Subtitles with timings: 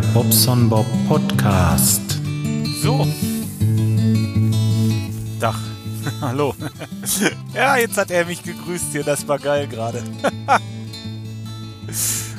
[0.00, 2.20] Bobson Bob Podcast.
[2.82, 3.06] So.
[5.40, 5.58] Dach.
[6.20, 6.54] Hallo.
[7.54, 9.04] ja, jetzt hat er mich gegrüßt hier.
[9.04, 10.02] Das war geil gerade.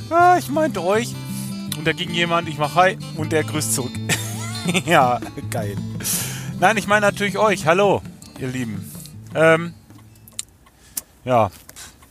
[0.09, 1.15] ah, ich meinte euch.
[1.77, 3.93] Und da ging jemand, ich mach Hi und der grüßt zurück.
[4.85, 5.19] ja,
[5.49, 5.77] geil.
[6.59, 7.65] Nein, ich meine natürlich euch.
[7.65, 8.01] Hallo,
[8.39, 8.91] ihr Lieben.
[9.33, 9.73] Ähm,
[11.25, 11.49] ja,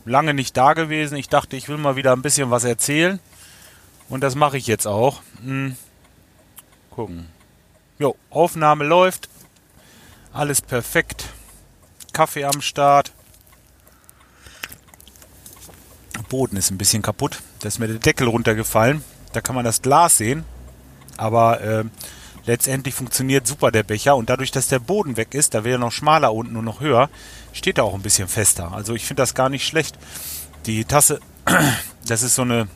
[0.03, 1.17] lange nicht da gewesen.
[1.17, 3.19] Ich dachte, ich will mal wieder ein bisschen was erzählen.
[4.09, 5.21] Und das mache ich jetzt auch.
[5.43, 5.75] Hm.
[6.91, 7.27] Gucken.
[7.99, 9.29] Jo, Aufnahme läuft.
[10.33, 11.29] Alles perfekt.
[12.13, 13.11] Kaffee am Start.
[16.29, 17.41] Boden ist ein bisschen kaputt.
[17.59, 19.03] Da ist mir der Deckel runtergefallen.
[19.33, 20.45] Da kann man das Glas sehen.
[21.15, 21.83] Aber äh,
[22.45, 24.15] letztendlich funktioniert super der Becher.
[24.15, 27.09] Und dadurch, dass der Boden weg ist, da wäre noch schmaler unten und noch höher,
[27.53, 28.71] steht er auch ein bisschen fester.
[28.71, 29.97] Also ich finde das gar nicht schlecht.
[30.65, 31.19] Die Tasse,
[32.07, 32.67] das ist so eine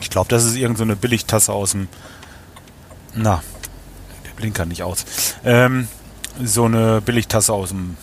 [0.00, 1.88] ich glaube, das ist irgendeine so Billigtasse aus dem.
[3.14, 3.42] Na,
[4.24, 5.04] der Blinker nicht aus.
[5.44, 5.88] Ähm,
[6.42, 7.96] so eine Billigtasse aus dem,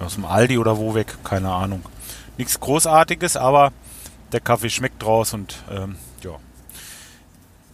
[0.00, 1.84] aus dem Aldi oder wo weg, keine Ahnung.
[2.38, 3.72] Nichts Großartiges, aber
[4.32, 6.36] der Kaffee schmeckt draus und ähm, ja.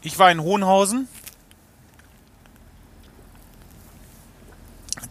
[0.03, 1.09] Ich war in Hohenhausen.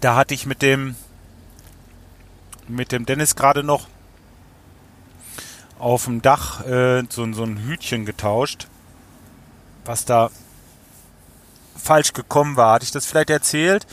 [0.01, 0.95] Da hatte ich mit dem
[2.67, 3.87] mit dem Dennis gerade noch
[5.79, 8.67] auf dem Dach äh, so, so ein Hütchen getauscht,
[9.85, 10.29] was da
[11.75, 12.75] falsch gekommen war.
[12.75, 13.87] Hatte ich das vielleicht erzählt?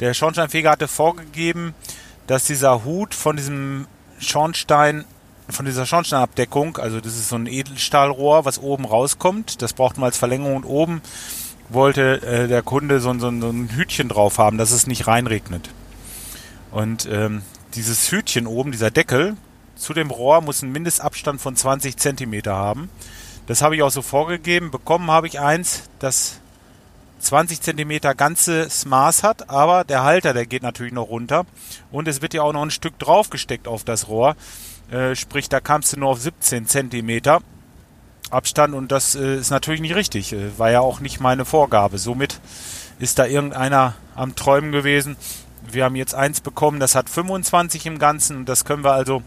[0.00, 1.74] Der Schornsteinfeger hatte vorgegeben,
[2.26, 3.86] dass dieser Hut von diesem
[4.18, 5.04] Schornstein,
[5.48, 10.06] von dieser Schornsteinabdeckung, also das ist so ein Edelstahlrohr, was oben rauskommt, das braucht man
[10.06, 11.02] als Verlängerung und oben
[11.70, 15.70] wollte äh, der Kunde so, so, so, ein Hütchen drauf haben, dass es nicht reinregnet.
[16.70, 17.42] Und ähm,
[17.74, 19.36] dieses Hütchen oben, dieser Deckel,
[19.80, 22.90] zu dem Rohr muss ein Mindestabstand von 20 cm haben.
[23.46, 24.70] Das habe ich auch so vorgegeben.
[24.70, 26.38] Bekommen habe ich eins, das
[27.20, 31.46] 20 cm ganzes Maß hat, aber der Halter, der geht natürlich noch runter.
[31.90, 34.36] Und es wird ja auch noch ein Stück draufgesteckt auf das Rohr.
[34.90, 37.40] Äh, sprich, da kamst du nur auf 17 cm
[38.30, 40.32] Abstand und das äh, ist natürlich nicht richtig.
[40.32, 41.98] Äh, war ja auch nicht meine Vorgabe.
[41.98, 42.40] Somit
[42.98, 45.16] ist da irgendeiner am Träumen gewesen.
[45.70, 49.22] Wir haben jetzt eins bekommen, das hat 25 im Ganzen und das können wir also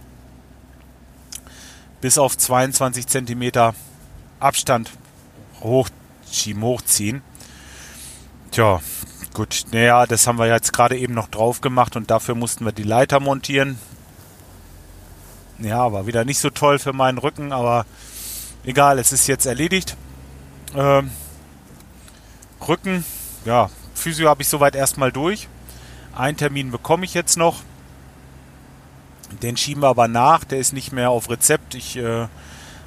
[2.04, 3.72] bis auf 22 cm
[4.42, 4.92] Abstand
[5.62, 7.22] hochschieben, hochziehen.
[8.52, 8.82] Tja,
[9.34, 12.74] gut, naja, das haben wir jetzt gerade eben noch drauf gemacht und dafür mussten wir
[12.74, 13.80] die Leiter montieren.
[15.60, 17.86] Ja, war wieder nicht so toll für meinen Rücken, aber
[18.66, 19.96] egal, es ist jetzt erledigt.
[20.76, 21.10] Ähm,
[22.68, 23.06] Rücken,
[23.46, 25.48] ja, Physio habe ich soweit erstmal durch.
[26.14, 27.62] Einen Termin bekomme ich jetzt noch.
[29.42, 31.76] Den schieben wir aber nach, der ist nicht mehr auf Rezept.
[31.76, 32.28] Ich äh,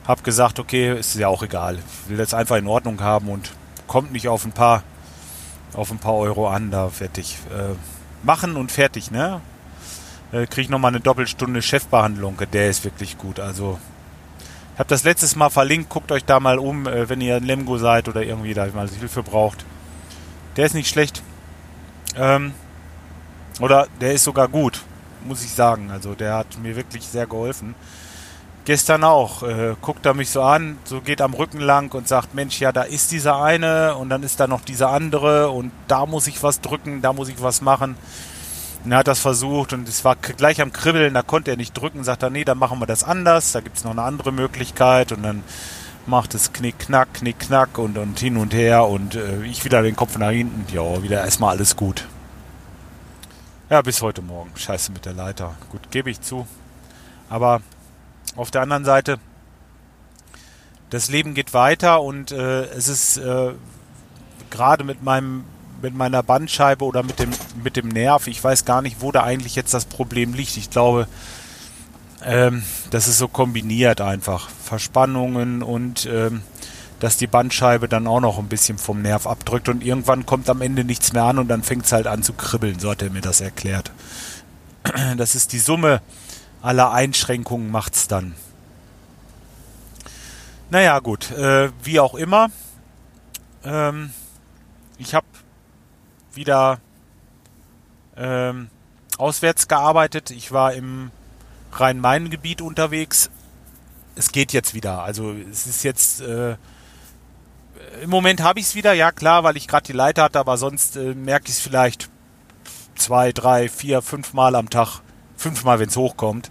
[0.06, 1.76] habe gesagt, okay, ist ja auch egal.
[1.76, 3.52] Ich will das einfach in Ordnung haben und
[3.86, 4.82] kommt nicht auf ein paar,
[5.72, 6.70] auf ein paar Euro an.
[6.70, 7.74] Da fertig äh,
[8.24, 9.40] machen und fertig, ne?
[10.32, 12.36] Äh, Kriege ich nochmal eine Doppelstunde Chefbehandlung.
[12.52, 13.40] Der ist wirklich gut.
[13.40, 13.78] Also,
[14.74, 15.88] ich habe das letztes Mal verlinkt.
[15.88, 18.88] Guckt euch da mal um, äh, wenn ihr ein Lemgo seid oder irgendwie da mal
[18.88, 19.64] Hilfe braucht.
[20.56, 21.22] Der ist nicht schlecht.
[22.16, 22.54] Ähm,
[23.60, 24.82] oder der ist sogar gut
[25.26, 25.90] muss ich sagen.
[25.90, 27.74] Also der hat mir wirklich sehr geholfen.
[28.64, 32.34] Gestern auch, äh, guckt er mich so an, so geht am Rücken lang und sagt,
[32.34, 36.04] Mensch, ja, da ist dieser eine und dann ist da noch dieser andere und da
[36.04, 37.96] muss ich was drücken, da muss ich was machen.
[38.84, 41.74] Und er hat das versucht und es war gleich am Kribbeln, da konnte er nicht
[41.74, 44.32] drücken, sagt er, nee, dann machen wir das anders, da gibt es noch eine andere
[44.32, 45.44] Möglichkeit und dann
[46.06, 49.82] macht es knick, knack, knick, knack und, und hin und her und äh, ich wieder
[49.82, 52.06] den Kopf nach hinten, ja, wieder erstmal alles gut.
[53.68, 54.52] Ja, bis heute Morgen.
[54.54, 55.56] Scheiße mit der Leiter.
[55.72, 56.46] Gut, gebe ich zu.
[57.28, 57.62] Aber
[58.36, 59.18] auf der anderen Seite,
[60.90, 63.54] das Leben geht weiter und äh, es ist äh,
[64.50, 65.44] gerade mit meinem
[65.82, 67.30] mit meiner Bandscheibe oder mit dem
[67.62, 70.56] mit dem Nerv, ich weiß gar nicht, wo da eigentlich jetzt das Problem liegt.
[70.56, 71.08] Ich glaube,
[72.24, 74.48] ähm, das ist so kombiniert einfach.
[74.48, 76.42] Verspannungen und ähm,
[77.00, 80.62] dass die Bandscheibe dann auch noch ein bisschen vom Nerv abdrückt und irgendwann kommt am
[80.62, 83.10] Ende nichts mehr an und dann fängt es halt an zu kribbeln, so hat er
[83.10, 83.90] mir das erklärt.
[85.16, 86.00] Das ist die Summe
[86.62, 88.34] aller Einschränkungen macht's dann.
[90.70, 92.48] Naja, gut, äh, wie auch immer.
[93.64, 94.10] Ähm,
[94.98, 95.26] ich habe
[96.34, 96.80] wieder
[98.16, 98.68] ähm,
[99.18, 100.30] auswärts gearbeitet.
[100.30, 101.10] Ich war im
[101.72, 103.30] Rhein-Main-Gebiet unterwegs.
[104.16, 105.02] Es geht jetzt wieder.
[105.02, 106.56] Also es ist jetzt äh,
[108.02, 110.56] im Moment habe ich es wieder, ja klar, weil ich gerade die Leiter hatte, aber
[110.58, 112.08] sonst äh, merke ich es vielleicht
[112.94, 115.00] zwei, drei, vier, fünf Mal am Tag,
[115.36, 116.50] fünfmal, wenn es hochkommt,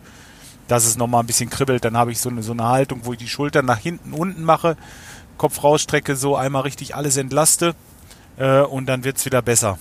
[0.67, 1.85] dass es nochmal ein bisschen kribbelt.
[1.85, 4.43] Dann habe ich so eine, so eine Haltung, wo ich die Schultern nach hinten, unten
[4.43, 4.77] mache,
[5.37, 7.75] Kopf rausstrecke, so einmal richtig alles entlaste
[8.37, 9.77] äh, und dann wird's wieder besser.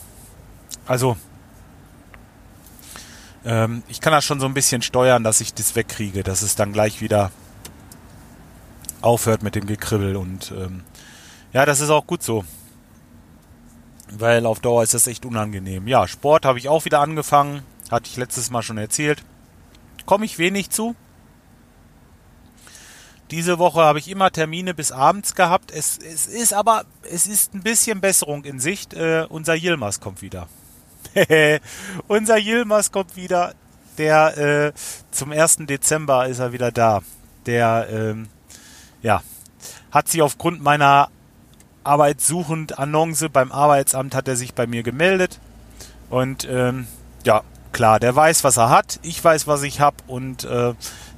[0.86, 1.16] Also
[3.44, 6.56] ähm, ich kann das schon so ein bisschen steuern, dass ich das wegkriege, dass es
[6.56, 7.30] dann gleich wieder
[9.00, 10.82] aufhört mit dem Gekribbel und ähm,
[11.54, 12.44] ja, das ist auch gut so.
[14.10, 15.86] Weil auf Dauer ist das echt unangenehm.
[15.86, 17.62] Ja, Sport habe ich auch wieder angefangen.
[17.90, 19.24] Hatte ich letztes Mal schon erzählt.
[20.04, 20.94] Komme ich wenig zu.
[23.30, 25.70] Diese Woche habe ich immer Termine bis abends gehabt.
[25.70, 28.92] Es, es ist aber, es ist ein bisschen Besserung in Sicht.
[28.92, 30.48] Äh, unser Yilmaz kommt wieder.
[32.08, 33.54] unser Yilmaz kommt wieder.
[33.96, 34.72] Der äh,
[35.12, 35.58] zum 1.
[35.60, 37.02] Dezember ist er wieder da.
[37.46, 38.28] Der ähm,
[39.02, 39.22] ja,
[39.92, 41.08] hat sich aufgrund meiner
[41.84, 45.40] arbeitssuchend Annonce beim Arbeitsamt hat er sich bei mir gemeldet.
[46.10, 46.86] Und ähm,
[47.24, 47.42] ja,
[47.72, 50.74] klar, der weiß, was er hat, ich weiß, was ich habe und äh,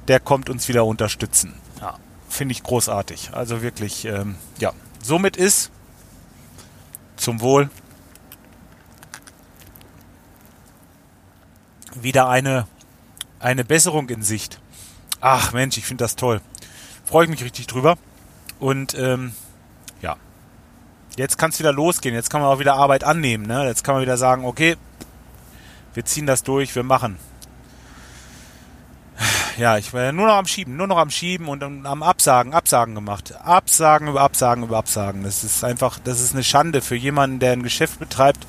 [0.07, 1.53] der kommt uns wieder unterstützen.
[1.81, 1.95] Ja,
[2.29, 3.31] finde ich großartig.
[3.33, 4.73] Also wirklich, ähm, ja,
[5.03, 5.71] somit ist
[7.15, 7.69] zum Wohl
[11.95, 12.67] wieder eine,
[13.39, 14.59] eine Besserung in Sicht.
[15.19, 16.41] Ach Mensch, ich finde das toll.
[17.05, 17.97] Freue ich mich richtig drüber.
[18.59, 19.33] Und ähm,
[21.17, 22.15] jetzt kann es wieder losgehen.
[22.15, 23.45] Jetzt kann man auch wieder Arbeit annehmen.
[23.45, 23.65] Ne?
[23.65, 24.77] Jetzt kann man wieder sagen, okay,
[25.93, 27.17] wir ziehen das durch, wir machen.
[29.57, 32.53] Ja, ich war ja nur noch am Schieben, nur noch am Schieben und am Absagen,
[32.53, 33.33] Absagen gemacht.
[33.43, 35.23] Absagen über Absagen über Absagen.
[35.23, 38.45] Das ist einfach, das ist eine Schande für jemanden, der ein Geschäft betreibt,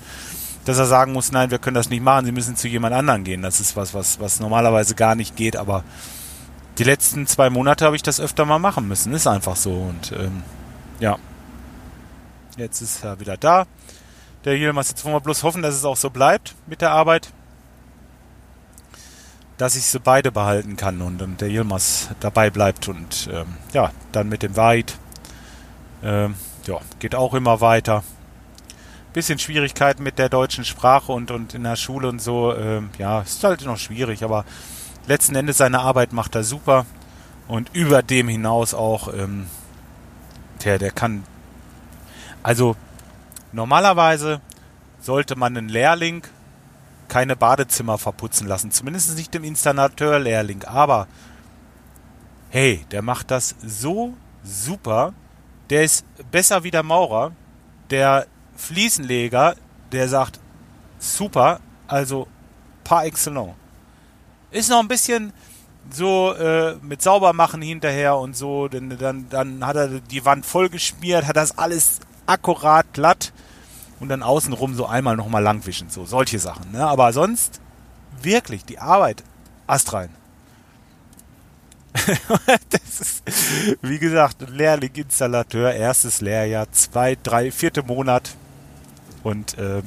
[0.66, 3.24] dass er sagen muss, nein, wir können das nicht machen, Sie müssen zu jemand anderen
[3.24, 3.40] gehen.
[3.40, 5.82] Das ist was, was, was normalerweise gar nicht geht, aber
[6.76, 9.14] die letzten zwei Monate habe ich das öfter mal machen müssen.
[9.14, 9.72] Ist einfach so.
[9.72, 10.42] Und ähm,
[11.00, 11.16] ja,
[12.58, 13.66] Jetzt ist er wieder da.
[14.44, 17.32] Der Yilmaz, jetzt wollen wir bloß hoffen, dass es auch so bleibt mit der Arbeit.
[19.56, 22.88] Dass ich sie beide behalten kann und, und der Yilmaz dabei bleibt.
[22.88, 24.98] Und ähm, ja, dann mit dem Weit.
[26.02, 26.34] Ähm,
[26.66, 28.02] ja, geht auch immer weiter.
[29.12, 32.54] Bisschen Schwierigkeiten mit der deutschen Sprache und, und in der Schule und so.
[32.54, 34.44] Ähm, ja, ist halt noch schwierig, aber
[35.06, 36.86] letzten Endes seine Arbeit macht er super.
[37.46, 39.46] Und über dem hinaus auch, ähm,
[40.64, 41.22] der, der kann
[42.48, 42.76] also
[43.52, 44.40] normalerweise
[45.00, 46.22] sollte man einen Lehrling
[47.06, 48.70] keine Badezimmer verputzen lassen.
[48.70, 50.64] Zumindest nicht dem Installateur-Lehrling.
[50.64, 51.08] Aber
[52.48, 55.12] hey, der macht das so super.
[55.68, 57.32] Der ist besser wie der Maurer.
[57.90, 59.54] Der Fliesenleger,
[59.92, 60.40] der sagt
[60.98, 62.28] super, also
[62.82, 63.56] par excellence.
[64.52, 65.34] Ist noch ein bisschen
[65.90, 68.68] so äh, mit Saubermachen hinterher und so.
[68.68, 73.32] Denn, dann, dann hat er die Wand voll geschmiert, hat das alles akkurat glatt
[74.00, 75.90] und dann außenrum so einmal nochmal langwischen.
[75.90, 76.70] So, solche Sachen.
[76.72, 76.86] Ne?
[76.86, 77.60] Aber sonst
[78.22, 79.24] wirklich die Arbeit
[79.66, 80.10] astrein.
[82.70, 83.22] das ist,
[83.82, 88.34] wie gesagt, Lehrling, Installateur, erstes Lehrjahr, zwei, drei, vierte Monat.
[89.24, 89.82] Und äh,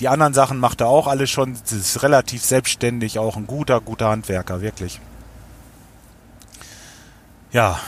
[0.00, 1.54] die anderen Sachen macht er auch alle schon.
[1.54, 5.00] Das ist relativ selbstständig, auch ein guter, guter Handwerker, wirklich.
[7.52, 7.80] Ja,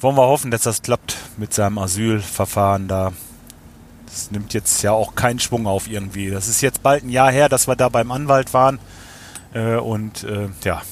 [0.00, 3.12] wollen wir hoffen, dass das klappt mit seinem Asylverfahren da.
[4.06, 6.30] Das nimmt jetzt ja auch keinen Schwung auf irgendwie.
[6.30, 8.78] Das ist jetzt bald ein Jahr her, dass wir da beim Anwalt waren.
[9.52, 10.82] Äh, und äh, ja,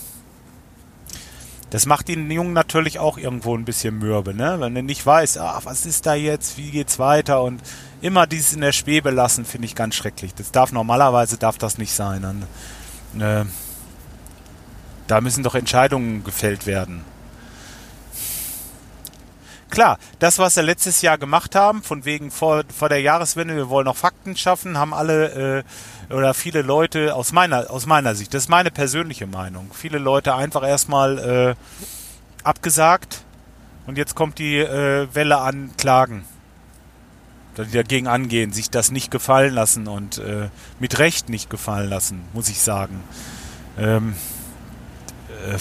[1.70, 4.56] das macht den Jungen natürlich auch irgendwo ein bisschen mürbe, ne?
[4.60, 7.60] Wenn er nicht weiß, ach, was ist da jetzt, wie geht's weiter und
[8.00, 10.34] immer dieses in der Schwebe lassen, finde ich ganz schrecklich.
[10.34, 12.24] Das darf normalerweise darf das nicht sein.
[13.14, 13.44] Und, äh,
[15.06, 17.04] da müssen doch Entscheidungen gefällt werden
[19.70, 23.68] klar, das, was wir letztes Jahr gemacht haben, von wegen vor, vor der Jahreswende, wir
[23.68, 25.64] wollen noch Fakten schaffen, haben alle
[26.10, 29.98] äh, oder viele Leute aus meiner, aus meiner Sicht, das ist meine persönliche Meinung, viele
[29.98, 31.54] Leute einfach erstmal äh,
[32.44, 33.24] abgesagt
[33.86, 36.24] und jetzt kommt die äh, Welle an Klagen,
[37.56, 42.22] die dagegen angehen, sich das nicht gefallen lassen und äh, mit Recht nicht gefallen lassen,
[42.32, 43.02] muss ich sagen.
[43.78, 44.14] Ähm,
[45.46, 45.58] äh,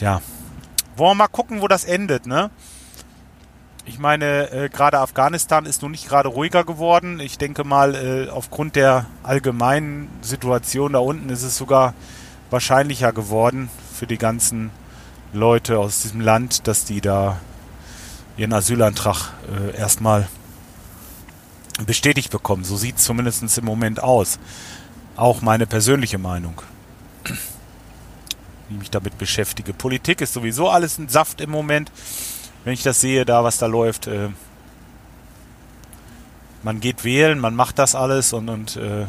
[0.00, 0.20] ja.
[1.00, 2.50] Wollen wir mal gucken, wo das endet, ne?
[3.86, 7.20] Ich meine, äh, gerade Afghanistan ist nun nicht gerade ruhiger geworden.
[7.20, 11.94] Ich denke mal, äh, aufgrund der allgemeinen Situation da unten ist es sogar
[12.50, 14.70] wahrscheinlicher geworden für die ganzen
[15.32, 17.40] Leute aus diesem Land, dass die da
[18.36, 20.28] ihren Asylantrag äh, erstmal
[21.86, 22.62] bestätigt bekommen.
[22.62, 24.38] So sieht es zumindest im Moment aus.
[25.16, 26.60] Auch meine persönliche Meinung
[28.70, 29.72] ich mich damit beschäftige.
[29.72, 31.90] Politik ist sowieso alles ein Saft im Moment.
[32.64, 34.28] Wenn ich das sehe, da was da läuft, äh,
[36.62, 39.06] man geht wählen, man macht das alles und, und äh,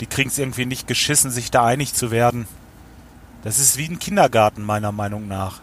[0.00, 2.46] die kriegen es irgendwie nicht geschissen, sich da einig zu werden.
[3.44, 5.60] Das ist wie ein Kindergarten, meiner Meinung nach.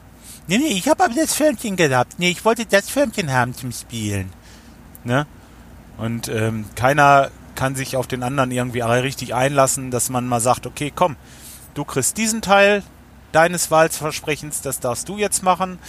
[0.48, 2.16] Nee, nee, ich habe aber das Förmchen gehabt.
[2.18, 4.32] Nee, ich wollte das Förmchen haben zum Spielen.
[5.04, 5.26] Ne?
[5.98, 10.66] Und ähm, keiner kann sich auf den anderen irgendwie richtig einlassen, dass man mal sagt,
[10.66, 11.18] okay, komm,
[11.74, 12.84] du kriegst diesen Teil
[13.32, 15.80] deines Wahlversprechens, das darfst du jetzt machen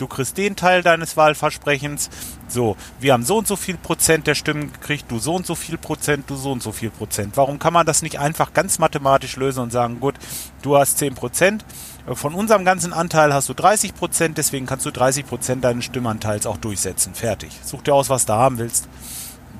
[0.00, 2.10] du kriegst den Teil deines Wahlversprechens.
[2.48, 5.54] So, wir haben so und so viel Prozent der Stimmen gekriegt, du so und so
[5.54, 7.36] viel Prozent, du so und so viel Prozent.
[7.36, 10.14] Warum kann man das nicht einfach ganz mathematisch lösen und sagen, gut,
[10.62, 11.64] du hast 10 Prozent,
[12.12, 16.46] von unserem ganzen Anteil hast du 30 Prozent, deswegen kannst du 30 Prozent deines Stimmanteils
[16.46, 17.14] auch durchsetzen.
[17.14, 17.50] Fertig.
[17.62, 18.88] Such dir aus, was du haben willst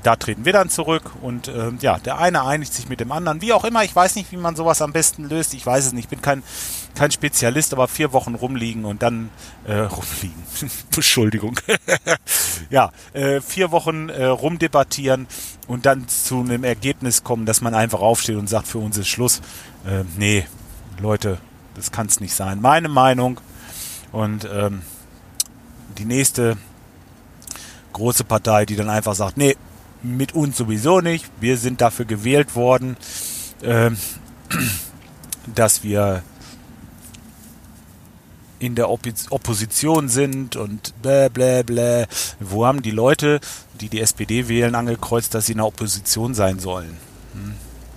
[0.03, 3.43] da treten wir dann zurück und äh, ja, der eine einigt sich mit dem anderen.
[3.43, 5.55] Wie auch immer, ich weiß nicht, wie man sowas am besten löst.
[5.55, 6.05] Ich weiß es nicht.
[6.05, 6.43] Ich bin kein,
[7.01, 9.31] kein Spezialist, aber vier Wochen rumliegen und dann
[9.67, 10.43] äh, rumliegen.
[10.95, 11.59] Entschuldigung.
[12.71, 15.27] ja, äh, vier Wochen äh, rumdebattieren
[15.67, 19.09] und dann zu einem Ergebnis kommen, dass man einfach aufsteht und sagt, für uns ist
[19.09, 19.41] Schluss.
[19.87, 20.45] Äh, nee,
[21.01, 21.39] Leute,
[21.75, 22.61] das kann es nicht sein.
[22.61, 23.41] Meine Meinung.
[24.13, 24.83] Und ähm,
[25.97, 26.59] die nächste
[27.95, 29.57] große Partei, die dann einfach sagt, nee,
[30.03, 31.25] mit uns sowieso nicht.
[31.41, 32.99] Wir sind dafür gewählt worden,
[33.63, 33.91] äh,
[35.55, 36.23] dass wir
[38.61, 42.07] in der Opposition sind und bläh, bläh, bläh.
[42.39, 43.41] Wo haben die Leute,
[43.81, 46.97] die die SPD wählen, angekreuzt, dass sie in der Opposition sein sollen?
[47.33, 47.55] Hm.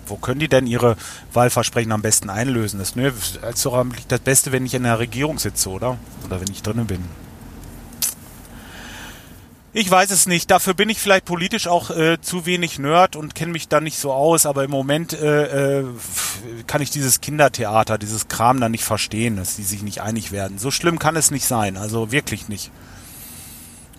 [0.07, 0.95] Wo können die denn ihre
[1.33, 2.79] Wahlversprechen am besten einlösen?
[2.79, 3.13] Das ne,
[3.49, 5.97] ist doch das Beste, wenn ich in der Regierung sitze, oder?
[6.25, 7.03] Oder wenn ich drinnen bin.
[9.75, 10.51] Ich weiß es nicht.
[10.51, 13.97] Dafür bin ich vielleicht politisch auch äh, zu wenig Nerd und kenne mich da nicht
[13.97, 14.45] so aus.
[14.45, 15.85] Aber im Moment äh, äh,
[16.67, 20.59] kann ich dieses Kindertheater, dieses Kram da nicht verstehen, dass die sich nicht einig werden.
[20.59, 21.75] So schlimm kann es nicht sein.
[21.75, 22.69] Also wirklich nicht.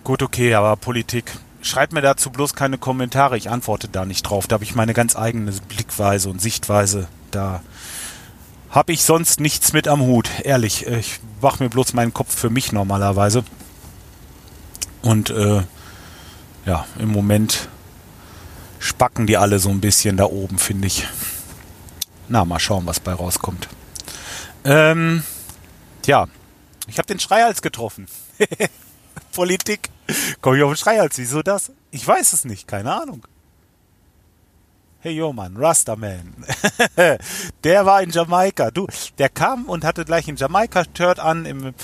[0.05, 1.33] Gut, okay, aber Politik.
[1.61, 3.35] Schreibt mir dazu bloß keine Kommentare.
[3.37, 4.47] Ich antworte da nicht drauf.
[4.47, 7.09] Da habe ich meine ganz eigene Blickweise und Sichtweise.
[7.31, 7.61] Da
[8.69, 10.29] habe ich sonst nichts mit am Hut.
[10.43, 13.43] Ehrlich, ich mache mir bloß meinen Kopf für mich normalerweise.
[15.05, 15.61] Und äh,
[16.65, 17.69] ja, im Moment
[18.79, 21.07] spacken die alle so ein bisschen da oben, finde ich.
[22.27, 23.69] Na, mal schauen, was bei rauskommt.
[24.63, 25.23] Ähm,
[26.07, 26.25] ja,
[26.87, 28.07] ich habe den Schreihals getroffen.
[29.31, 29.91] Politik.
[30.41, 31.19] Komm ich auf den Schreihals?
[31.19, 31.71] Wieso das?
[31.91, 33.27] Ich weiß es nicht, keine Ahnung.
[35.01, 36.33] Hey yo Mann, Rastaman.
[37.63, 38.71] der war in Jamaika.
[38.71, 38.87] Du,
[39.19, 41.45] der kam und hatte gleich ein Jamaika-Shirt an.
[41.45, 41.75] Im,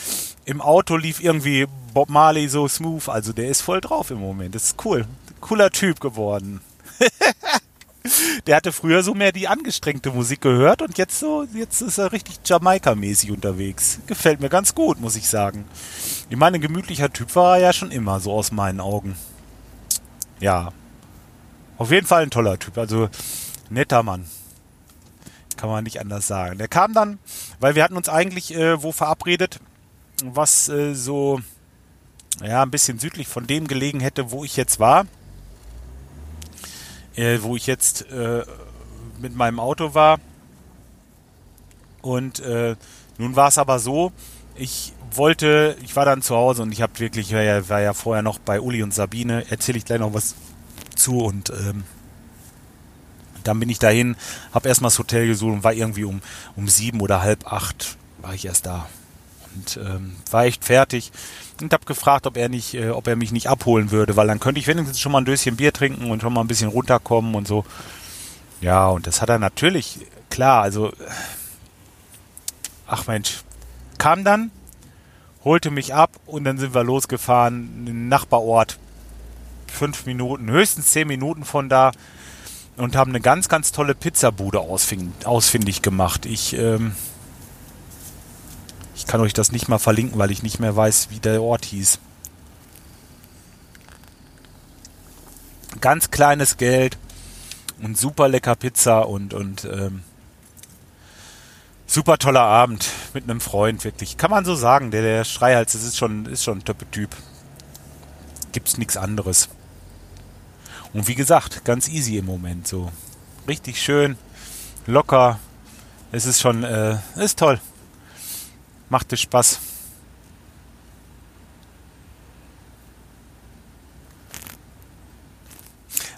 [0.46, 3.08] Im Auto lief irgendwie Bob Marley so smooth.
[3.10, 4.56] Also der ist voll drauf im Moment.
[4.56, 5.06] Das ist cool.
[5.40, 6.62] Cooler Typ geworden.
[8.48, 12.12] der hatte früher so mehr die angestrengte Musik gehört und jetzt so, jetzt ist er
[12.12, 14.00] richtig Jamaika-mäßig unterwegs.
[14.08, 15.66] Gefällt mir ganz gut, muss ich sagen.
[16.30, 19.16] Ich meine, ein gemütlicher Typ war er ja schon immer, so aus meinen Augen.
[20.40, 20.72] Ja,
[21.78, 23.10] auf jeden Fall ein toller Typ, also
[23.70, 24.26] netter Mann.
[25.58, 26.58] Kann man nicht anders sagen.
[26.58, 27.20] Der kam dann,
[27.60, 29.60] weil wir hatten uns eigentlich äh, wo verabredet,
[30.24, 31.40] was äh, so
[32.44, 35.06] ja ein bisschen südlich von dem gelegen hätte, wo ich jetzt war.
[37.16, 38.44] Äh, wo ich jetzt äh,
[39.20, 40.20] mit meinem Auto war.
[42.02, 42.76] Und äh,
[43.18, 44.12] nun war es aber so,
[44.56, 47.94] ich wollte, ich war dann zu Hause und ich habe wirklich, war ja, war ja
[47.94, 50.36] vorher noch bei Uli und Sabine, erzähle ich gleich noch was
[50.96, 51.84] zu und ähm,
[53.44, 54.16] dann bin ich dahin,
[54.54, 56.22] habe erstmal das Hotel gesucht und war irgendwie um,
[56.56, 58.88] um sieben oder halb acht war ich erst da
[59.56, 61.12] und ähm, war echt fertig
[61.62, 64.40] und habe gefragt, ob er nicht, äh, ob er mich nicht abholen würde, weil dann
[64.40, 67.36] könnte ich wenigstens schon mal ein Döschen Bier trinken und schon mal ein bisschen runterkommen
[67.36, 67.66] und so.
[68.62, 70.94] Ja, und das hat er natürlich, klar, also,
[72.88, 73.42] ach Mensch,
[73.98, 74.52] kam dann,
[75.44, 78.78] holte mich ab und dann sind wir losgefahren, in den Nachbarort
[79.68, 81.92] fünf Minuten, höchstens zehn Minuten von da
[82.78, 86.26] und haben eine ganz, ganz tolle Pizzabude ausfindig gemacht.
[86.26, 87.11] Ich, ähm, ich
[89.12, 92.00] kann euch das nicht mal verlinken, weil ich nicht mehr weiß, wie der Ort hieß.
[95.82, 96.98] Ganz kleines Geld
[97.82, 100.04] und super lecker Pizza und, und ähm,
[101.86, 104.16] super toller Abend mit einem Freund, wirklich.
[104.16, 107.10] Kann man so sagen, der, der Schreihals, das ist schon, ist schon ein Typ.
[108.54, 109.50] Gibt's nichts anderes.
[110.94, 112.90] Und wie gesagt, ganz easy im Moment so.
[113.46, 114.18] Richtig schön,
[114.88, 115.38] locker.
[116.14, 117.60] Es ist schon, äh, ist toll.
[118.92, 119.60] Macht es Spaß.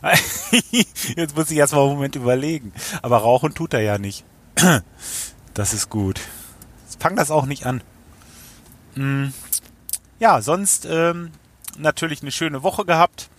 [1.15, 2.73] Jetzt muss ich erstmal einen Moment überlegen.
[3.03, 4.25] Aber rauchen tut er ja nicht.
[5.55, 6.19] Das ist gut.
[6.97, 7.83] Fang das auch nicht an.
[8.95, 9.33] Hm.
[10.17, 11.29] Ja, sonst ähm,
[11.77, 13.29] natürlich eine schöne Woche gehabt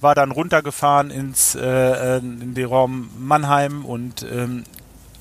[0.00, 4.64] war dann runtergefahren ins äh, in den Raum Mannheim und ähm,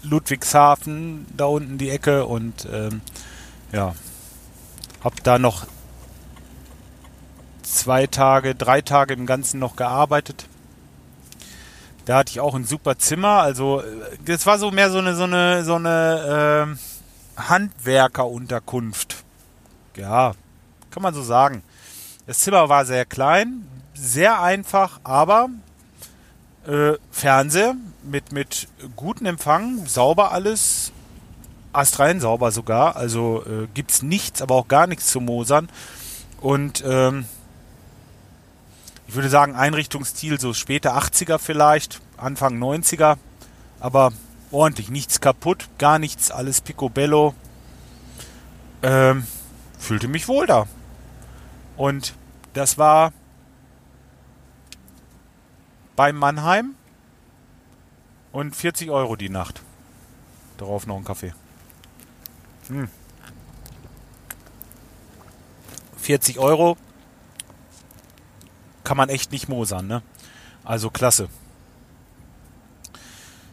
[0.01, 3.01] Ludwigshafen, da unten die Ecke und ähm,
[3.73, 3.93] ja,
[5.03, 5.65] Hab da noch
[7.63, 10.47] zwei Tage, drei Tage im Ganzen noch gearbeitet.
[12.05, 13.41] Da hatte ich auch ein super Zimmer.
[13.41, 16.77] Also äh, das war so mehr so eine so eine so eine
[17.37, 19.23] äh, Handwerkerunterkunft.
[19.95, 20.33] Ja,
[20.91, 21.63] kann man so sagen.
[22.27, 25.49] Das Zimmer war sehr klein, sehr einfach, aber
[26.67, 30.91] äh, Fernseher mit mit gutem Empfang, sauber alles,
[31.73, 32.95] astrein sauber sogar.
[32.95, 35.69] Also äh, gibt's nichts, aber auch gar nichts zu mosern.
[36.39, 37.25] Und ähm,
[39.07, 43.17] ich würde sagen, Einrichtungsstil so späte 80er vielleicht, Anfang 90er,
[43.79, 44.11] aber
[44.51, 47.33] ordentlich, nichts kaputt, gar nichts, alles picobello.
[48.81, 49.25] Ähm,
[49.77, 50.67] fühlte mich wohl da.
[51.77, 52.13] Und
[52.53, 53.13] das war
[55.95, 56.75] bei Mannheim
[58.31, 59.61] und 40 Euro die Nacht.
[60.57, 61.33] Darauf noch ein Kaffee.
[62.67, 62.87] Hm.
[65.97, 66.77] 40 Euro
[68.83, 70.01] kann man echt nicht mosern, ne?
[70.65, 71.29] Also klasse.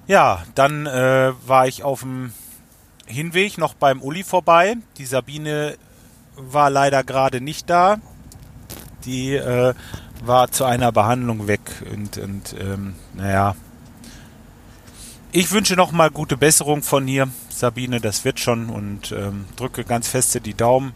[0.07, 2.33] Ja, dann äh, war ich auf dem
[3.07, 4.77] Hinweg noch beim Uli vorbei.
[4.99, 5.77] Die Sabine
[6.37, 7.99] war leider gerade nicht da.
[9.05, 9.75] Die äh,
[10.25, 11.61] war zu einer Behandlung weg
[11.93, 13.55] und, und ähm, naja.
[15.33, 17.29] Ich wünsche noch mal gute Besserung von hier,
[17.61, 20.95] Sabine, das wird schon und ähm, drücke ganz feste die Daumen,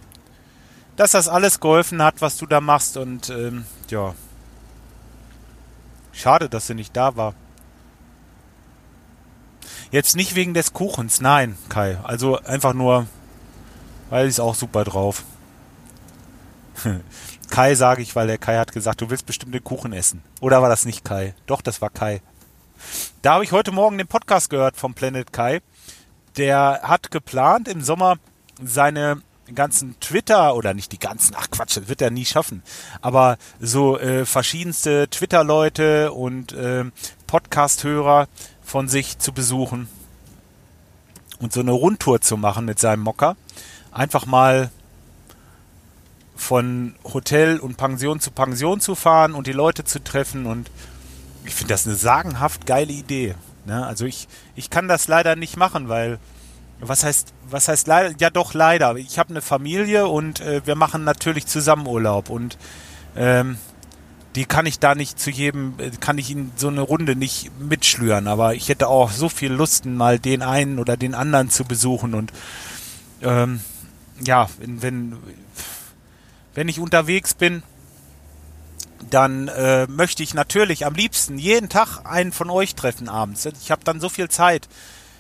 [0.96, 4.14] dass das alles geholfen hat, was du da machst und ähm, ja,
[6.14, 7.34] Schade, dass sie nicht da war.
[9.90, 11.98] Jetzt nicht wegen des Kuchens, nein, Kai.
[12.02, 13.06] Also einfach nur,
[14.10, 15.24] weil ich auch super drauf.
[17.50, 20.22] Kai sage ich, weil der Kai hat gesagt, du willst bestimmt den Kuchen essen.
[20.40, 21.34] Oder war das nicht Kai?
[21.46, 22.22] Doch, das war Kai.
[23.22, 25.60] Da habe ich heute Morgen den Podcast gehört vom Planet Kai.
[26.36, 28.16] Der hat geplant, im Sommer
[28.62, 29.22] seine
[29.54, 32.62] ganzen Twitter oder nicht die ganzen, ach Quatsch, das wird er nie schaffen,
[33.02, 36.84] aber so äh, verschiedenste Twitter-Leute und äh,
[37.26, 38.28] Podcast-Hörer
[38.62, 39.88] von sich zu besuchen
[41.40, 43.36] und so eine Rundtour zu machen mit seinem Mocker.
[43.92, 44.70] Einfach mal
[46.36, 50.70] von Hotel und Pension zu Pension zu fahren und die Leute zu treffen und
[51.44, 53.34] ich finde das eine sagenhaft geile Idee.
[53.66, 53.84] Ne?
[53.86, 56.18] Also ich, ich kann das leider nicht machen, weil
[56.80, 58.14] was heißt, was heißt leider?
[58.18, 58.96] Ja, doch leider.
[58.96, 62.58] Ich habe eine Familie und äh, wir machen natürlich zusammen Urlaub und
[63.16, 63.58] ähm,
[64.34, 67.50] die kann ich da nicht zu jedem, äh, kann ich in so eine Runde nicht
[67.60, 68.26] mitschlüren.
[68.26, 72.14] Aber ich hätte auch so viel Lust, mal den einen oder den anderen zu besuchen
[72.14, 72.32] und
[73.22, 73.60] ähm,
[74.22, 75.16] ja, wenn, wenn,
[76.54, 77.62] wenn ich unterwegs bin,
[79.10, 83.46] dann äh, möchte ich natürlich am liebsten jeden Tag einen von euch treffen abends.
[83.46, 84.68] Ich habe dann so viel Zeit.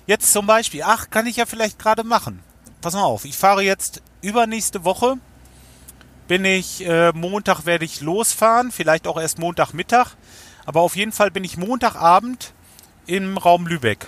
[0.06, 2.40] Jetzt zum Beispiel, ach, kann ich ja vielleicht gerade machen.
[2.80, 5.16] Pass mal auf, ich fahre jetzt übernächste Woche.
[6.28, 10.16] Bin ich, äh, Montag werde ich losfahren, vielleicht auch erst Montagmittag.
[10.66, 12.52] Aber auf jeden Fall bin ich Montagabend
[13.06, 14.06] im Raum Lübeck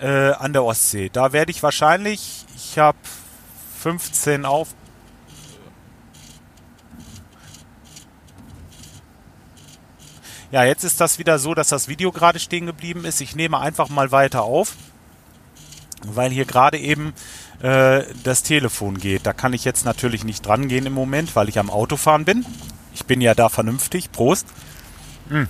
[0.00, 1.10] äh, an der Ostsee.
[1.10, 2.98] Da werde ich wahrscheinlich, ich habe
[3.80, 4.68] 15 auf,
[10.50, 13.20] Ja, jetzt ist das wieder so, dass das Video gerade stehen geblieben ist.
[13.20, 14.74] Ich nehme einfach mal weiter auf,
[16.02, 17.14] weil hier gerade eben
[17.62, 19.26] äh, das Telefon geht.
[19.26, 22.44] Da kann ich jetzt natürlich nicht dran gehen im Moment, weil ich am Autofahren bin.
[22.94, 24.10] Ich bin ja da vernünftig.
[24.10, 24.46] Prost.
[25.28, 25.46] Hm.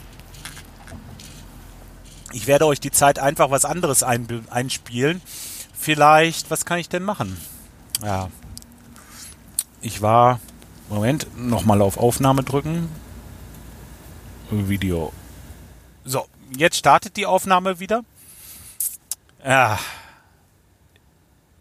[2.32, 5.22] Ich werde euch die Zeit einfach was anderes ein, einspielen.
[5.72, 7.38] Vielleicht, was kann ich denn machen?
[8.02, 8.28] Ja.
[9.80, 10.40] Ich war,
[10.90, 12.90] Moment, nochmal auf Aufnahme drücken.
[14.52, 15.12] Video.
[16.04, 18.04] So, jetzt startet die Aufnahme wieder.
[19.44, 19.78] Ja.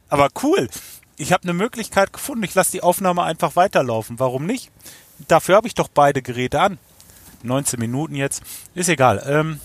[0.09, 0.69] Aber cool.
[1.17, 2.43] Ich habe eine Möglichkeit gefunden.
[2.43, 4.19] Ich lasse die Aufnahme einfach weiterlaufen.
[4.19, 4.71] Warum nicht?
[5.27, 6.79] Dafür habe ich doch beide Geräte an.
[7.43, 8.41] 19 Minuten jetzt.
[8.73, 9.23] Ist egal.
[9.25, 9.59] Ähm,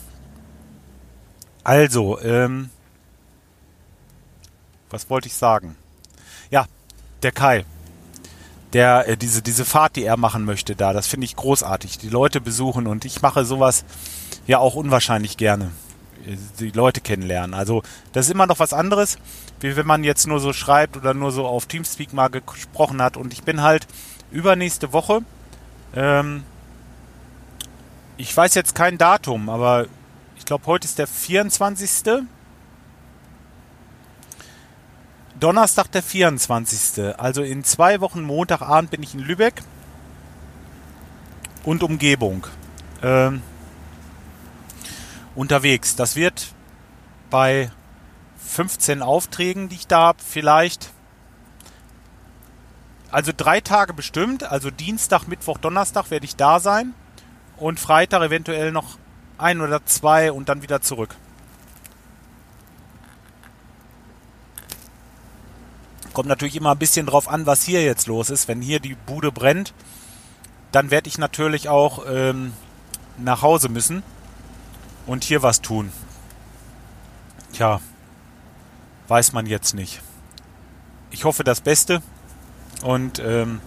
[1.62, 2.70] also, ähm,
[4.90, 5.76] was wollte ich sagen?
[6.50, 6.66] Ja,
[7.22, 7.64] der Kai
[8.74, 11.98] der äh, diese diese Fahrt, die er machen möchte, da, das finde ich großartig.
[11.98, 13.84] Die Leute besuchen und ich mache sowas
[14.46, 15.70] ja auch unwahrscheinlich gerne.
[16.26, 17.54] Äh, die Leute kennenlernen.
[17.54, 17.82] Also
[18.12, 19.18] das ist immer noch was anderes,
[19.60, 23.16] wie wenn man jetzt nur so schreibt oder nur so auf Teamspeak mal gesprochen hat.
[23.16, 23.86] Und ich bin halt
[24.30, 25.20] übernächste Woche.
[25.94, 26.44] Ähm,
[28.16, 29.86] ich weiß jetzt kein Datum, aber
[30.36, 32.24] ich glaube, heute ist der 24.
[35.40, 37.18] Donnerstag, der 24.
[37.18, 39.62] Also in zwei Wochen Montagabend bin ich in Lübeck
[41.64, 42.46] und Umgebung
[43.02, 43.42] ähm,
[45.34, 45.96] unterwegs.
[45.96, 46.54] Das wird
[47.30, 47.70] bei
[48.38, 50.92] 15 Aufträgen, die ich da habe, vielleicht
[53.14, 54.42] also drei Tage bestimmt.
[54.42, 56.94] Also Dienstag, Mittwoch, Donnerstag werde ich da sein.
[57.56, 58.98] Und Freitag eventuell noch
[59.38, 61.14] ein oder zwei und dann wieder zurück.
[66.14, 68.46] Kommt natürlich immer ein bisschen drauf an, was hier jetzt los ist.
[68.46, 69.74] Wenn hier die Bude brennt,
[70.70, 72.52] dann werde ich natürlich auch ähm,
[73.18, 74.04] nach Hause müssen
[75.06, 75.90] und hier was tun.
[77.52, 77.80] Tja,
[79.08, 80.02] weiß man jetzt nicht.
[81.10, 82.00] Ich hoffe das Beste
[82.82, 83.60] und ähm,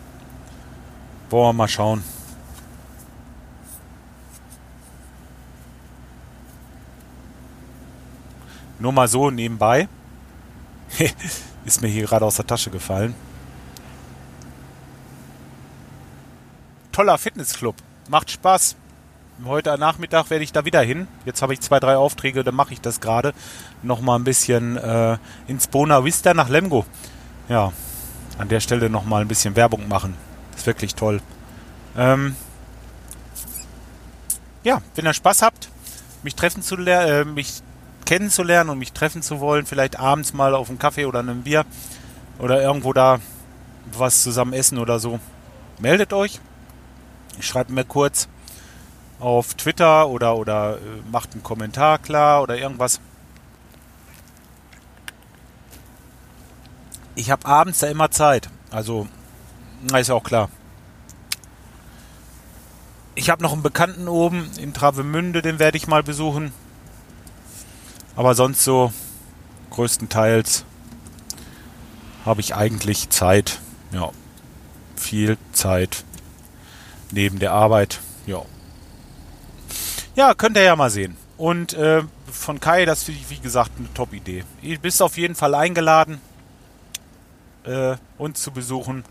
[1.29, 2.01] wollen wir mal schauen.
[8.79, 9.89] Nur mal so nebenbei.
[11.67, 13.13] Ist mir hier gerade aus der Tasche gefallen.
[16.93, 17.75] Toller Fitnessclub.
[18.07, 18.77] Macht Spaß.
[19.43, 21.09] Heute Nachmittag werde ich da wieder hin.
[21.25, 23.33] Jetzt habe ich zwei, drei Aufträge, dann mache ich das gerade.
[23.83, 26.85] Nochmal ein bisschen äh, ins Bona Vista nach Lemgo.
[27.49, 27.73] Ja,
[28.37, 30.15] an der Stelle nochmal ein bisschen Werbung machen.
[30.55, 31.21] Ist wirklich toll.
[31.97, 32.37] Ähm,
[34.63, 35.67] ja, wenn ihr Spaß habt,
[36.23, 37.61] mich treffen zu äh, mich
[38.07, 41.65] kennenzulernen und mich treffen zu wollen, vielleicht abends mal auf einen Kaffee oder einem Bier
[42.39, 43.19] oder irgendwo da
[43.91, 45.19] was zusammen essen oder so,
[45.79, 46.39] meldet euch.
[47.41, 48.29] Schreibt mir kurz
[49.19, 53.01] auf Twitter oder, oder äh, macht einen Kommentar klar oder irgendwas.
[57.15, 58.49] Ich habe abends da immer Zeit.
[58.71, 59.07] Also,
[59.91, 60.49] na, ist ja auch klar.
[63.15, 66.53] Ich habe noch einen Bekannten oben in Travemünde, den werde ich mal besuchen.
[68.17, 68.91] Aber sonst so
[69.69, 70.65] größtenteils
[72.25, 73.59] habe ich eigentlich Zeit.
[73.91, 74.09] Ja,
[74.95, 76.03] viel Zeit
[77.11, 77.99] neben der Arbeit.
[78.25, 78.41] Ja.
[80.15, 81.15] Ja, könnt ihr ja mal sehen.
[81.37, 82.01] Und äh,
[82.31, 84.43] von Kai, das finde ich, wie gesagt, eine Top-Idee.
[84.63, 86.19] Ihr bist auf jeden Fall eingeladen,
[87.65, 89.05] äh, uns zu besuchen.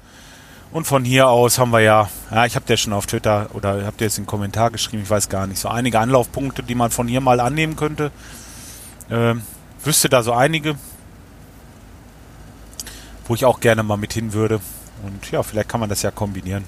[0.72, 3.86] Und von hier aus haben wir ja, ja, ich habe dir schon auf Twitter oder
[3.86, 6.90] habt ihr jetzt einen Kommentar geschrieben, ich weiß gar nicht, so einige Anlaufpunkte, die man
[6.90, 8.10] von hier mal annehmen könnte.
[9.08, 9.34] Äh,
[9.84, 10.76] wüsste da so einige,
[13.26, 14.60] wo ich auch gerne mal mit hin würde.
[15.02, 16.64] Und ja, vielleicht kann man das ja kombinieren.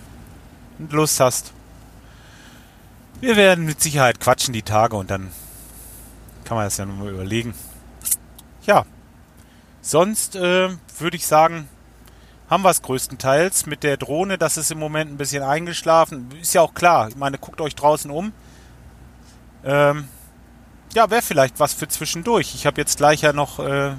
[0.79, 1.53] Und Lust hast.
[3.21, 5.33] Wir werden mit Sicherheit quatschen die Tage und dann
[6.45, 7.55] kann man das ja nochmal überlegen.
[8.65, 8.85] Ja,
[9.81, 11.69] sonst äh, würde ich sagen,
[12.49, 14.39] haben wir es größtenteils mit der Drohne.
[14.39, 16.31] Das ist im Moment ein bisschen eingeschlafen.
[16.41, 17.09] Ist ja auch klar.
[17.09, 18.33] Ich meine, guckt euch draußen um.
[19.65, 20.09] Ähm,
[20.95, 22.55] ja, wäre vielleicht was für zwischendurch.
[22.55, 23.93] Ich habe jetzt gleich ja noch äh,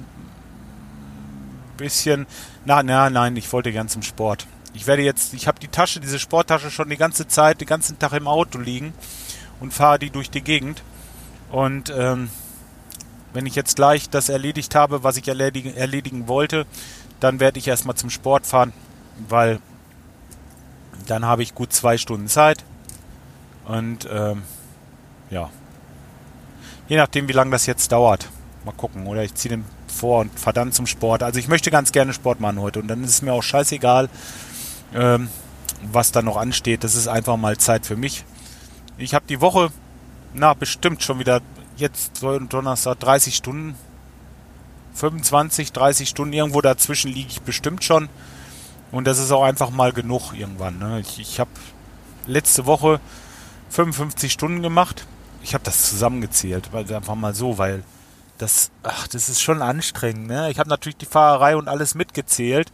[1.80, 2.26] bisschen.
[2.64, 4.46] Na, na, nein, ich wollte gern zum Sport.
[4.74, 7.98] Ich werde jetzt, ich habe die Tasche, diese Sporttasche schon die ganze Zeit, den ganzen
[7.98, 8.92] Tag im Auto liegen
[9.58, 10.82] und fahre die durch die Gegend.
[11.50, 12.30] Und ähm,
[13.32, 16.66] wenn ich jetzt gleich das erledigt habe, was ich erledigen, erledigen wollte,
[17.18, 18.72] dann werde ich erstmal zum Sport fahren,
[19.28, 19.58] weil
[21.06, 22.64] dann habe ich gut zwei Stunden Zeit.
[23.66, 24.42] Und ähm,
[25.30, 25.50] ja,
[26.90, 28.28] je nachdem, wie lange das jetzt dauert.
[28.64, 29.06] Mal gucken.
[29.06, 31.22] Oder ich ziehe den vor und fahre dann zum Sport.
[31.22, 32.80] Also ich möchte ganz gerne Sport machen heute.
[32.80, 34.08] Und dann ist es mir auch scheißegal,
[34.92, 35.28] ähm,
[35.92, 36.82] was da noch ansteht.
[36.82, 38.24] Das ist einfach mal Zeit für mich.
[38.98, 39.70] Ich habe die Woche,
[40.34, 41.40] na, bestimmt schon wieder
[41.76, 43.76] jetzt Donnerstag 30 Stunden.
[44.94, 48.08] 25, 30 Stunden, irgendwo dazwischen liege ich bestimmt schon.
[48.90, 50.80] Und das ist auch einfach mal genug irgendwann.
[50.80, 50.98] Ne?
[50.98, 51.50] Ich, ich habe
[52.26, 52.98] letzte Woche
[53.68, 55.06] 55 Stunden gemacht.
[55.42, 57.82] Ich habe das zusammengezählt, weil einfach mal so, weil
[58.38, 60.26] das, ach, das ist schon anstrengend.
[60.26, 60.50] Ne?
[60.50, 62.72] Ich habe natürlich die Fahrerei und alles mitgezählt.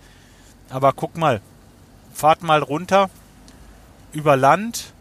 [0.70, 1.40] Aber guck mal,
[2.12, 3.10] fahrt mal runter
[4.12, 4.92] über Land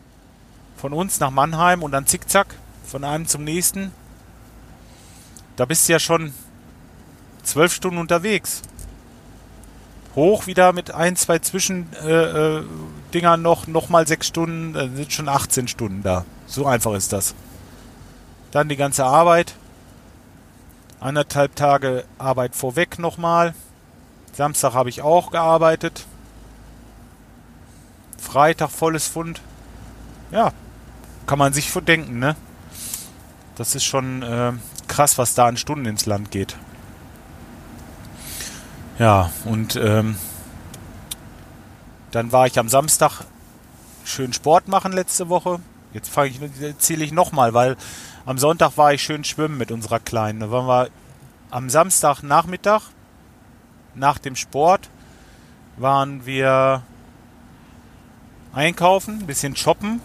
[0.77, 3.91] von uns nach Mannheim und dann zickzack von einem zum nächsten.
[5.55, 6.33] Da bist du ja schon
[7.43, 8.61] zwölf Stunden unterwegs.
[10.15, 12.65] Hoch wieder mit ein, zwei Zwischendingern
[13.13, 16.25] äh, äh, noch, noch mal sechs Stunden, dann sind schon 18 Stunden da.
[16.47, 17.35] So einfach ist das.
[18.55, 19.53] Dann die ganze Arbeit.
[21.01, 23.53] Anderthalb Tage Arbeit vorweg nochmal.
[24.31, 26.05] Samstag habe ich auch gearbeitet.
[28.17, 29.41] Freitag volles Fund.
[30.31, 30.53] Ja,
[31.27, 32.37] kann man sich denken, ne?
[33.57, 34.53] Das ist schon äh,
[34.87, 36.55] krass, was da an Stunden ins Land geht.
[38.99, 40.15] Ja, und ähm,
[42.11, 43.25] dann war ich am Samstag
[44.05, 45.59] schön Sport machen letzte Woche.
[45.91, 47.75] Jetzt fange ich, zähle ich nochmal, weil
[48.25, 50.39] am Sonntag war ich schön schwimmen mit unserer Kleinen.
[50.39, 50.89] Da waren wir
[51.51, 52.81] am Samstagnachmittag
[53.93, 54.89] nach dem Sport
[55.77, 56.83] waren wir
[58.53, 60.01] einkaufen, ein bisschen shoppen.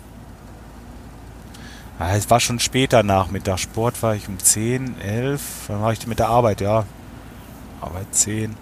[1.98, 3.58] Ja, es war schon später Nachmittag.
[3.58, 5.42] Sport war ich um 10, 11.
[5.68, 6.84] Dann war ich mit der Arbeit, ja.
[7.80, 8.56] Arbeit 10.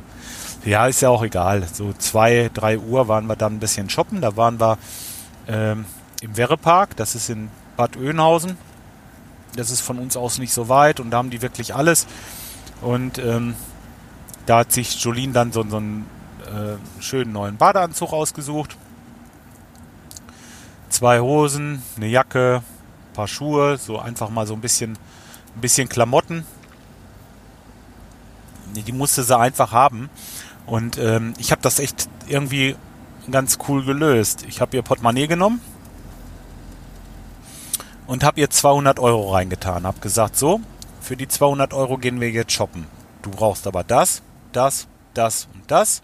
[0.65, 1.67] ja, ist ja auch egal.
[1.73, 4.21] So zwei, drei Uhr waren wir dann ein bisschen shoppen.
[4.21, 4.79] Da waren wir
[5.47, 5.85] ähm,
[6.21, 8.57] im Werrepark, das ist in Bad Oeynhausen.
[9.57, 12.07] Das ist von uns aus nicht so weit und da haben die wirklich alles.
[12.81, 13.55] Und ähm,
[14.47, 16.07] da hat sich Jolien dann so, so einen
[16.47, 18.77] äh, schönen neuen Badeanzug ausgesucht.
[20.89, 24.93] Zwei Hosen, eine Jacke, ein paar Schuhe, so einfach mal so ein bisschen,
[25.55, 26.45] ein bisschen Klamotten.
[28.75, 30.09] Die musste sie einfach haben.
[30.67, 32.77] Und ähm, ich habe das echt irgendwie
[33.31, 34.45] ganz cool gelöst.
[34.49, 35.61] Ich habe ihr Portemonnaie genommen
[38.09, 39.87] und habe ihr 200 Euro reingetan.
[39.87, 40.61] Habe gesagt, so,
[41.01, 42.87] für die 200 Euro gehen wir jetzt shoppen.
[43.23, 46.03] Du brauchst aber das, das, das und das.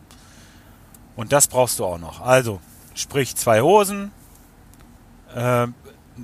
[1.16, 2.20] Und das brauchst du auch noch.
[2.20, 2.60] Also,
[2.94, 4.12] sprich zwei Hosen,
[5.34, 5.66] äh,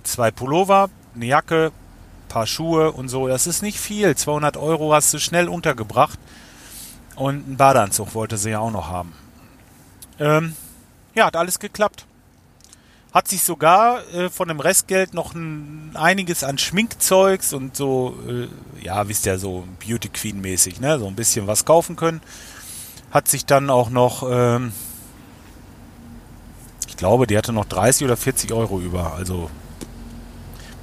[0.03, 1.73] zwei Pullover, eine Jacke,
[2.29, 3.27] paar Schuhe und so.
[3.27, 4.14] Das ist nicht viel.
[4.14, 6.19] 200 Euro hast du schnell untergebracht.
[7.16, 9.14] Und einen Badeanzug wollte sie ja auch noch haben.
[10.19, 10.55] Ähm,
[11.14, 12.07] ja, hat alles geklappt.
[13.12, 18.46] Hat sich sogar äh, von dem Restgeld noch ein, einiges an Schminkzeugs und so, äh,
[18.85, 22.20] ja, wisst ihr, so Beauty Queen mäßig, ne, so ein bisschen was kaufen können.
[23.11, 24.73] Hat sich dann auch noch, ähm,
[26.87, 29.14] ich glaube, die hatte noch 30 oder 40 Euro über.
[29.14, 29.51] Also,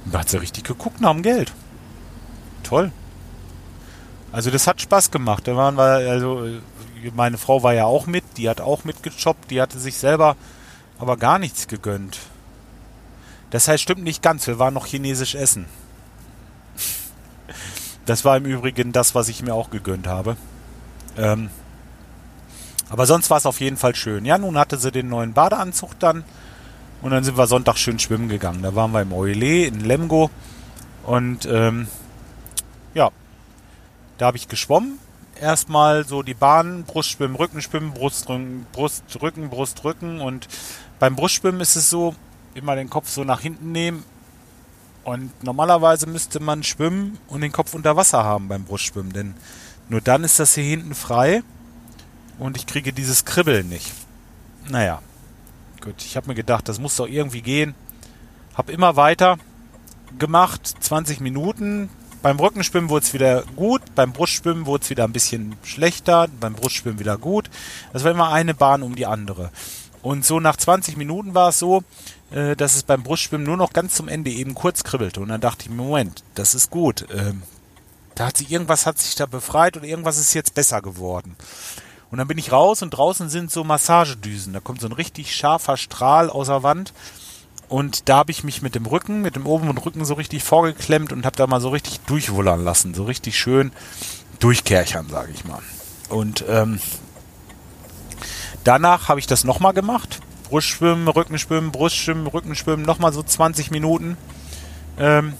[0.04, 1.52] da hat sie richtig geguckt nach dem Geld.
[2.62, 2.92] Toll.
[4.32, 5.48] Also das hat Spaß gemacht.
[5.48, 6.46] Da waren wir, also
[7.14, 10.36] meine Frau war ja auch mit, die hat auch mitgechoppt, die hatte sich selber
[10.98, 12.18] aber gar nichts gegönnt.
[13.50, 15.66] Das heißt, stimmt nicht ganz, wir waren noch chinesisch essen.
[18.04, 20.36] Das war im Übrigen das, was ich mir auch gegönnt habe.
[21.16, 21.50] Ähm,
[22.90, 24.24] aber sonst war es auf jeden Fall schön.
[24.24, 26.24] Ja, nun hatte sie den neuen Badeanzug dann
[27.02, 28.62] und dann sind wir Sonntag schön schwimmen gegangen.
[28.62, 30.30] Da waren wir im Oile in Lemgo
[31.04, 31.88] und ähm,
[32.94, 33.10] ja,
[34.16, 34.98] da habe ich geschwommen.
[35.40, 40.20] Erstmal so die Bahn, Brustschwimmen, Rückenschwimmen, Brustrücken, Brustrücken, Brustrücken.
[40.20, 40.48] Und
[40.98, 42.14] beim Brustschwimmen ist es so,
[42.54, 44.04] immer den Kopf so nach hinten nehmen.
[45.04, 49.12] Und normalerweise müsste man schwimmen und den Kopf unter Wasser haben beim Brustschwimmen.
[49.12, 49.34] Denn
[49.88, 51.42] nur dann ist das hier hinten frei
[52.38, 53.92] und ich kriege dieses Kribbeln nicht.
[54.68, 55.00] Naja,
[55.80, 55.94] gut.
[56.04, 57.74] Ich habe mir gedacht, das muss doch irgendwie gehen.
[58.54, 59.38] Hab immer weiter
[60.18, 61.88] gemacht, 20 Minuten,
[62.22, 66.54] beim Rückenschwimmen wurde es wieder gut, beim Brustschwimmen wurde es wieder ein bisschen schlechter, beim
[66.54, 67.50] Brustschwimmen wieder gut.
[67.92, 69.50] Das war immer eine Bahn um die andere.
[70.02, 71.82] Und so nach 20 Minuten war es so,
[72.30, 75.20] äh, dass es beim Brustschwimmen nur noch ganz zum Ende eben kurz kribbelte.
[75.20, 77.06] Und dann dachte ich, Moment, das ist gut.
[77.12, 77.42] Ähm,
[78.14, 81.36] da hat sich irgendwas hat sich da befreit und irgendwas ist jetzt besser geworden.
[82.10, 84.52] Und dann bin ich raus und draußen sind so Massagedüsen.
[84.52, 86.92] Da kommt so ein richtig scharfer Strahl aus der Wand
[87.68, 91.12] und da habe ich mich mit dem Rücken, mit dem oberen Rücken so richtig vorgeklemmt
[91.12, 92.94] und habe da mal so richtig durchwullern lassen.
[92.94, 93.72] So richtig schön
[94.38, 95.60] durchkerchern, sage ich mal.
[96.08, 96.80] Und ähm,
[98.64, 100.20] danach habe ich das nochmal gemacht.
[100.44, 104.16] Brustschwimmen, Rückenschwimmen, Brustschwimmen, Rückenschwimmen, nochmal so 20 Minuten.
[104.98, 105.34] Ähm,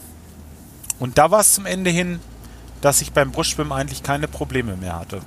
[0.99, 2.21] und da war es zum Ende hin,
[2.83, 5.23] dass ich beim Brustschwimmen eigentlich keine Probleme mehr hatte.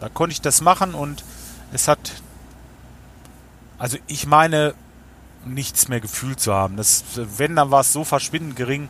[0.00, 1.24] Da konnte ich das machen und
[1.72, 2.22] es hat,
[3.78, 4.74] also ich meine,
[5.44, 6.76] nichts mehr gefühlt zu haben.
[6.76, 7.04] Das,
[7.36, 8.88] wenn, dann war es so verschwindend gering,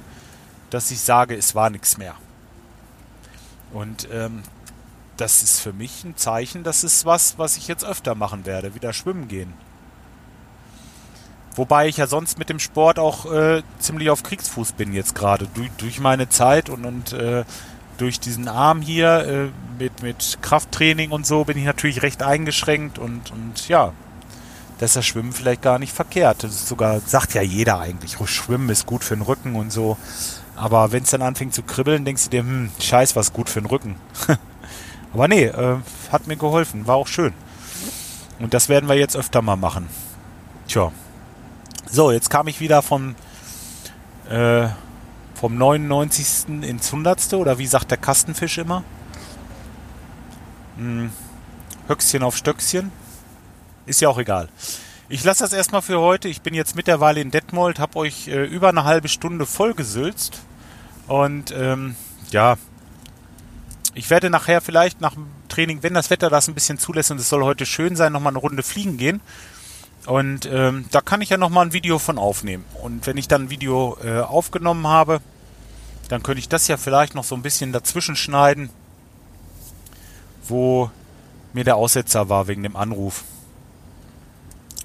[0.70, 2.14] dass ich sage, es war nichts mehr.
[3.72, 4.42] Und ähm,
[5.16, 8.74] das ist für mich ein Zeichen, das ist was, was ich jetzt öfter machen werde,
[8.74, 9.52] wieder schwimmen gehen.
[11.56, 15.48] Wobei ich ja sonst mit dem Sport auch äh, ziemlich auf Kriegsfuß bin jetzt gerade.
[15.54, 17.44] Du, durch meine Zeit und, und äh,
[17.98, 19.48] durch diesen Arm hier äh,
[19.82, 23.92] mit, mit Krafttraining und so bin ich natürlich recht eingeschränkt und, und ja,
[24.79, 26.45] dass das Schwimmen vielleicht gar nicht verkehrt.
[26.45, 29.73] Das ist sogar, sagt ja jeder eigentlich, oh, Schwimmen ist gut für den Rücken und
[29.73, 29.97] so.
[30.57, 33.61] Aber wenn es dann anfängt zu kribbeln, denkst du dir, hm, scheiß, was gut für
[33.61, 33.97] den Rücken.
[35.12, 35.77] Aber nee, äh,
[36.12, 37.33] hat mir geholfen, war auch schön.
[38.38, 39.88] Und das werden wir jetzt öfter mal machen.
[40.69, 40.93] Tja.
[41.91, 43.14] So, jetzt kam ich wieder vom,
[44.29, 44.69] äh,
[45.35, 46.62] vom 99.
[46.62, 47.35] ins 100.
[47.35, 48.85] Oder wie sagt der Kastenfisch immer?
[50.77, 51.11] Hm,
[51.88, 52.93] Höchstchen auf Stöckchen.
[53.88, 54.51] Ist ja auch egal.
[55.09, 56.29] Ich lasse das erstmal für heute.
[56.29, 60.42] Ich bin jetzt mittlerweile in Detmold, habe euch äh, über eine halbe Stunde vollgesülzt.
[61.07, 61.96] Und ähm,
[62.31, 62.59] ja,
[63.94, 67.18] ich werde nachher vielleicht nach dem Training, wenn das Wetter das ein bisschen zulässt und
[67.18, 69.22] es soll heute schön sein, nochmal eine Runde fliegen gehen.
[70.05, 72.66] Und ähm, da kann ich ja nochmal ein Video von aufnehmen.
[72.83, 75.22] Und wenn ich dann ein Video äh, aufgenommen habe,
[76.11, 78.68] dann könnte ich das ja vielleicht noch so ein bisschen dazwischen schneiden,
[80.46, 80.90] wo
[81.55, 83.24] mir der Aussetzer war wegen dem Anruf.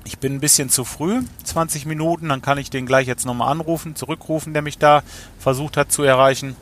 [0.06, 3.52] Ich bin ein bisschen zu früh, 20 Minuten, dann kann ich den gleich jetzt nochmal
[3.52, 5.02] anrufen, zurückrufen, der mich da
[5.40, 6.56] versucht hat zu erreichen.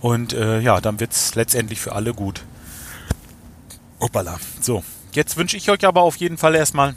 [0.00, 2.44] Und äh, ja, dann wird es letztendlich für alle gut.
[4.00, 4.38] Hoppala.
[4.60, 6.94] So, jetzt wünsche ich euch aber auf jeden Fall erstmal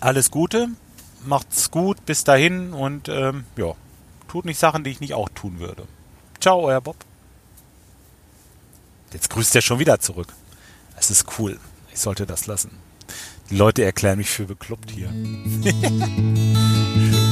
[0.00, 0.68] alles Gute.
[1.24, 3.74] Macht's gut, bis dahin und ähm, ja,
[4.28, 5.86] tut nicht Sachen, die ich nicht auch tun würde.
[6.40, 6.96] Ciao, euer Bob.
[9.12, 10.28] Jetzt grüßt er schon wieder zurück.
[10.96, 11.58] Es ist cool.
[11.96, 12.72] Ich sollte das lassen.
[13.48, 15.08] Die Leute erklären mich für bekloppt hier.